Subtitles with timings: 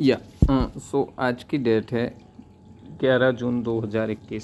[0.00, 0.16] या
[0.52, 2.04] सो, आज की डेट है
[3.00, 4.42] ग्यारह जून 2021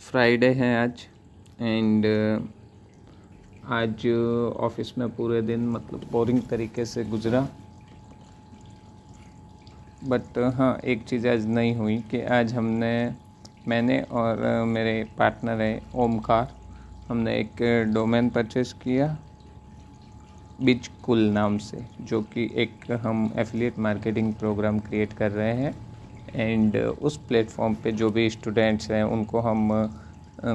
[0.00, 1.02] फ्राइडे है आज,
[1.60, 2.06] एंड
[3.72, 4.06] आज
[4.60, 7.46] ऑफ़िस में पूरे दिन मतलब बोरिंग तरीके से गुजरा।
[10.04, 13.12] बट हाँ एक चीज़ आज नहीं हुई कि आज हमने,
[13.68, 16.52] मैंने और मेरे पार्टनर है, ओमकार।
[17.08, 17.62] हमने एक
[17.94, 19.16] डोमेन परचेस किया।
[20.60, 25.74] बिच कुल नाम से जो कि एक हम एफिलिएट मार्केटिंग प्रोग्राम क्रिएट कर रहे हैं।
[26.34, 29.68] एंड उस प्लेटफॉर्म पे जो भी स्टूडेंट्स हैं उनको हम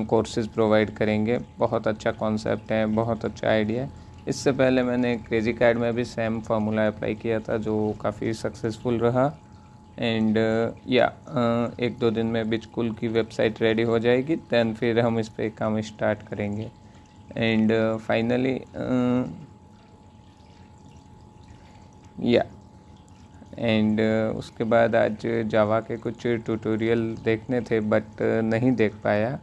[0.10, 3.90] कोर्सेज प्रोवाइड करेंगे। बहुत अच्छा कॉन्सेप्ट है बहुत अच्छा आइडिया है।
[4.28, 9.00] इससे पहले मैंने क्रेजी कार्ड में भी सेम फार्मूला अप्लाई किया था जो काफ़ी सक्सेसफुल
[9.00, 9.26] रहा।
[10.00, 14.74] एंड या uh, yeah, एक दो दिन में बिचकुल की वेबसाइट रेडी हो जाएगी दैन
[14.74, 16.70] फिर हम इस पर काम स्टार्ट करेंगे।
[17.38, 18.54] एंड फाइनली
[22.22, 22.44] या
[23.58, 28.96] एंड uh, उसके बाद आज जावा के कुछ ट्यूटोरियल देखने थे बट uh, नहीं देख
[29.04, 29.40] पाया।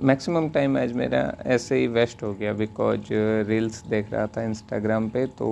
[0.00, 3.12] मैक्सिमम टाइम आज मेरा ऐसे ही वेस्ट हो गया बिकॉज़
[3.48, 5.48] रील्स uh, देख रहा था इंस्टाग्राम पे तो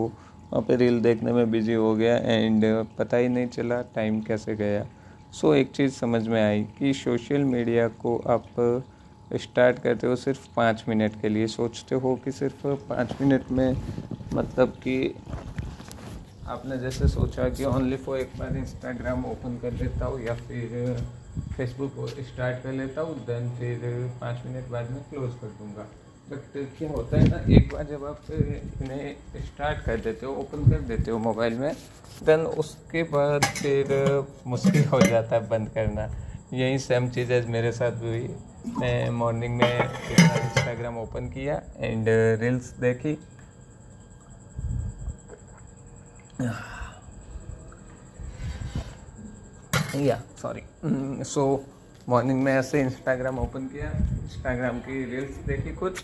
[0.52, 2.64] वहाँ पे रील देखने में बिज़ी हो गया एंड
[2.98, 4.86] पता ही नहीं चला टाइम कैसे गया।
[5.32, 8.46] सो so, एक चीज़ समझ में आई कि सोशल मीडिया को आप
[9.30, 13.76] स्टार्ट करते हो सिर्फ़ पाँच मिनट के लिए। सोचते हो कि सिर्फ़ पाँच मिनट में
[14.34, 14.96] मतलब कि
[16.46, 20.96] आपने जैसे सोचा कि ओनली फॉर एक बार इंस्टाग्राम ओपन कर लेता हूँ या फिर
[21.56, 21.92] फेसबुक
[22.26, 23.78] स्टार्ट कर लेता हूँ देन फिर
[24.20, 25.86] पाँच मिनट बाद में क्लोज कर दूँगा।
[26.28, 30.70] बट क्या होता है ना, एक बार जब आप इन्हें स्टार्ट कर देते हो ओपन
[30.70, 31.72] कर देते हो मोबाइल में
[32.24, 36.08] देन उसके बाद फिर मुश्किल हो जाता है बंद करना।
[36.54, 38.34] यही सेम चीज़ है, मेरे साथ भी हुई।
[38.78, 42.06] मैं मॉर्निंग में इंस्टाग्राम ओपन किया एंड
[42.40, 43.18] रील्स देखी।
[49.96, 50.62] या सॉरी
[51.24, 51.44] सो
[52.08, 53.90] मॉर्निंग में ऐसे इंस्टाग्राम ओपन किया।
[54.22, 56.02] इंस्टाग्राम की रील्स देखी कुछ।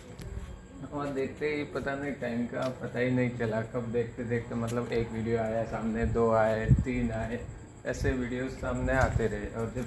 [0.93, 4.93] और देखते ही पता नहीं टाइम का पता ही नहीं चला। कब देखते देखते मतलब
[4.93, 7.41] एक वीडियो आया, सामने दो आए, तीन आए।
[7.87, 9.87] ऐसे वीडियोस सामने आते रहे। और जब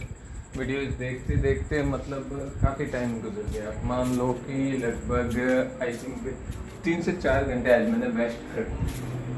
[0.58, 2.30] वीडियोस देखते देखते मतलब
[2.62, 6.36] काफ़ी टाइम गुजर गया। मान लो कि लगभग आई थिंक
[6.84, 8.64] तीन से चार घंटे आज मैंने वेस्ट कर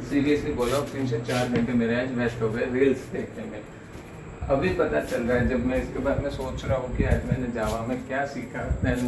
[0.05, 3.61] सीरियसली बोला तीन से चार घंटे मेरे आज वेस्ट हो गए रील्स देखने में।
[4.49, 7.25] अभी पता चल रहा है, जब मैं इसके बाद में सोच रहा हूँ कि आज
[7.25, 8.99] मैंने जावा में क्या सीखा देन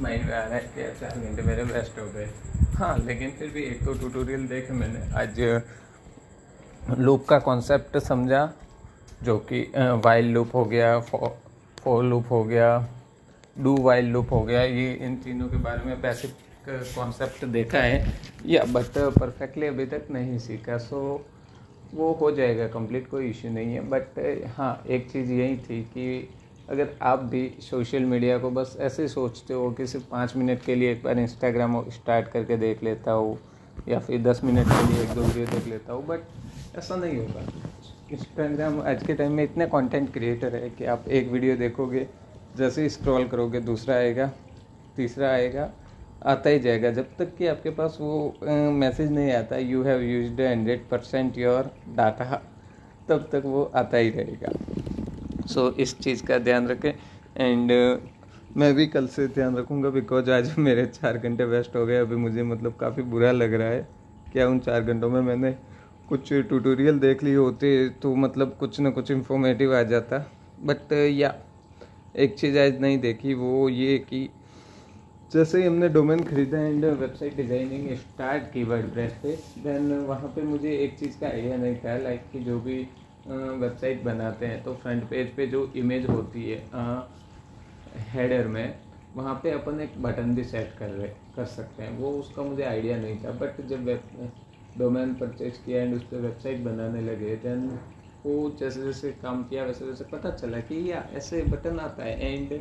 [0.00, 2.28] माइंड में आ रहा है कि चार घंटे मेरे वेस्ट हो गए।
[2.76, 5.40] हाँ लेकिन फिर भी एक तो ट्यूटोरियल देखे मैंने। आज
[6.98, 8.48] लूप का कॉन्सेप्ट समझा,
[9.22, 12.68] जो कि वाइल्ड लूप हो गया फोर लूप हो गया
[13.58, 16.34] डू वाइल्ड लूप हो गया, ये इन तीनों के बारे में बेसिक
[16.68, 18.14] कॉन्सेप्ट देखा है।
[18.46, 21.00] या बट परफेक्टली अभी तक नहीं सीखा सो
[21.94, 24.18] वो हो जाएगा कंप्लीट कोई इश्यू नहीं है। बट
[24.56, 26.28] हाँ एक चीज़ यही थी कि
[26.70, 30.74] अगर आप भी सोशल मीडिया को बस ऐसे सोचते हो कि सिर्फ़ पाँच मिनट के
[30.74, 33.38] लिए एक बार इंस्टाग्राम स्टार्ट करके देख लेता हो,
[33.88, 37.16] या फिर दस मिनट के लिए एक दो वीडियो देख लेता हो बट ऐसा नहीं
[37.18, 37.44] होगा।
[38.12, 42.06] इंस्टाग्राम आज के टाइम में इतने कंटेंट क्रिएटर है कि आप एक वीडियो देखोगे,
[42.56, 44.30] जैसे स्क्रॉल करोगे, दूसरा आएगा,
[44.96, 45.70] तीसरा आएगा
[46.22, 50.40] आता ही जाएगा। जब तक कि आपके पास वो मैसेज नहीं आता you have use
[50.42, 52.42] hundred percent your data
[53.08, 54.52] तब तक वो आता ही रहेगा।
[55.46, 56.92] सो so, इस चीज़ का ध्यान रखें।
[57.36, 61.84] एंड uh, मैं भी कल से ध्यान रखूँगा बिकॉज़ आज मेरे चार घंटे वेस्ट हो
[61.86, 63.86] गए। अभी मुझे मतलब काफ़ी बुरा लग रहा है।
[64.32, 65.50] क्या उन चार घंटों में मैंने
[66.08, 70.18] कुछ ट्यूटोरियल देख लिए होते तो मतलब कुछ ना कुछ इन्फॉर्मेटिव आ जाता।
[70.62, 71.34] बट या
[72.16, 74.28] एक चीज़ आज नहीं देखी वो ये कि
[75.30, 79.32] जैसे ही हमने डोमेन खरीदा एंड वेबसाइट डिज़ाइनिंग स्टार्ट की वर्ड प्रेस पे
[79.62, 82.76] देन वहाँ पे मुझे एक चीज़ का आइडिया नहीं था लाइक कि जो भी
[83.26, 86.58] वेबसाइट बनाते हैं तो फ्रंट पेज पे जो इमेज होती है
[88.12, 88.74] हेडर में,
[89.16, 92.62] वहाँ पे अपन एक बटन भी सेट कर रहे, कर सकते हैं। वो उसका मुझे
[92.64, 94.32] आइडिया नहीं था बट जब वेब
[94.78, 97.68] डोमेन परचेज किया एंड उस पर वेबसाइट बनाने लगे देन
[98.26, 102.34] वो जैसे जैसे काम किया वैसे वैसे पता चला कि या, ऐसे बटन आता है
[102.34, 102.60] एंड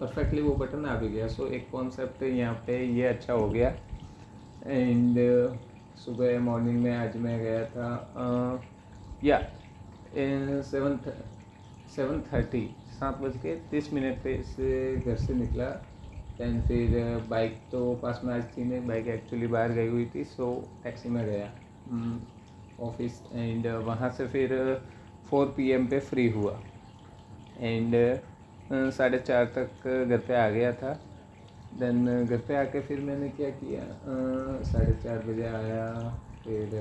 [0.00, 3.48] परफेक्टली वो बटन आ भी गया। सो so, एक कॉन्सेप्ट यहाँ पे ये अच्छा हो
[3.50, 3.68] गया।
[4.66, 5.18] एंड
[5.96, 8.62] सुबह मॉर्निंग में आज मैं गया था
[9.24, 9.38] या
[10.62, 10.98] सेवन
[11.94, 15.68] सेवन थर्टी सात बज के तीस मिनट पे से घर से निकला।
[16.38, 20.24] दैन फिर बाइक तो पास में आज थी नहीं बाइक एक्चुअली बाहर गई हुई थी
[20.26, 20.52] सो
[20.84, 21.50] टैक्सी में गया।
[22.86, 24.52] ऑफ़िस एंड वहाँ से फिर
[25.30, 26.58] फोर पीएम पे फ्री हुआ।
[27.58, 27.94] एंड
[28.70, 30.92] साढ़े चार तक घर पे आ गया था।
[31.72, 33.82] देन घर पे आके फिर मैंने क्या किया?
[34.64, 35.86] साढ़े चार बजे आया
[36.44, 36.76] फिर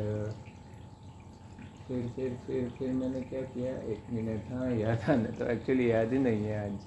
[1.88, 3.74] फिर फिर फिर फिर मैंने क्या किया?
[3.94, 6.80] एक मिनट हाँ याद आने तो एक्चुअली याद ही नहीं है आज।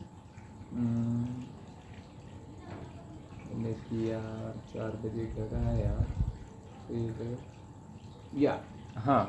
[0.73, 1.45] हम्म,
[3.45, 4.21] मैंने किया
[4.73, 5.93] चार बजे घर आया
[6.89, 7.37] फिर
[8.33, 8.59] या
[8.99, 9.21] हाँ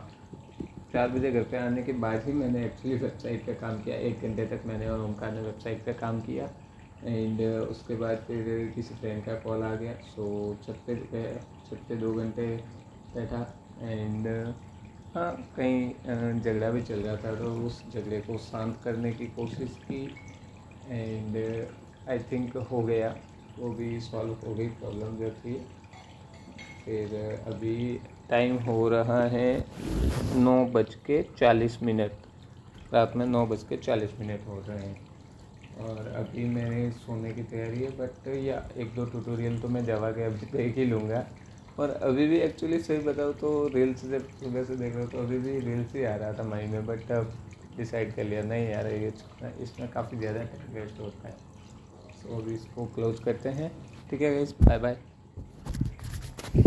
[0.93, 4.21] चार बजे घर पे आने के बाद ही मैंने एक्चुअली वेबसाइट पे काम किया। एक
[4.21, 6.49] घंटे तक मैंने और ओमकार ने वेबसाइट पे काम किया।
[7.03, 10.25] एंड उसके बाद फिर किसी फ्रेंड का कॉल आ गया। सो
[10.63, 10.95] छत पे
[11.69, 12.47] छत पे दो घंटे
[13.15, 13.45] बैठा।
[13.81, 14.27] एंड
[15.15, 19.79] हाँ कहीं झगड़ा भी चल रहा था तो उस झगड़े को शांत करने की कोशिश
[19.91, 20.03] की।
[20.87, 21.37] एंड
[22.09, 23.15] आई थिंक हो गया।
[23.59, 25.53] वो भी सॉल्व हो गई प्रॉब्लम जो थी।
[26.85, 27.15] फिर
[27.47, 29.65] अभी टाइम हो रहा है
[30.35, 32.11] नौ बज के चालीस मिनट।
[32.93, 35.07] रात में नौ बज के चालीस मिनट हो रहे हैं।
[35.79, 40.11] और अभी मेरे सोने की तैयारी है बट या एक दो ट्यूटोरियल तो मैं जावा
[40.11, 41.25] के अभी देख ही लूँगा।
[41.79, 45.17] और अभी भी एक्चुअली सही बताओ तो रील्स जब सुबह से देख रहा हूँ तो
[45.17, 47.31] अभी भी रील्स ही आ रहा था माइंड में बट अब
[47.77, 49.13] डिसाइड कर लिया, नहीं आ यार ये
[49.63, 51.37] इसमें काफ़ी ज़्यादा टाइम वेस्ट होता है।
[52.13, 53.71] सो अभी इसको क्लोज करते हैं।
[54.09, 54.97] ठीक है बाय बाय